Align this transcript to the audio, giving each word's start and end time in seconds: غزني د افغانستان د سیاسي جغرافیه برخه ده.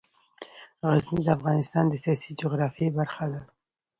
غزني 0.89 1.21
د 1.25 1.29
افغانستان 1.37 1.85
د 1.89 1.93
سیاسي 2.03 2.31
جغرافیه 2.41 2.89
برخه 2.97 3.25
ده. 3.33 3.41